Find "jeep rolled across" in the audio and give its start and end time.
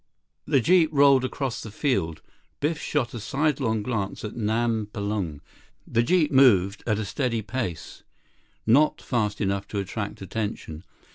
0.61-1.61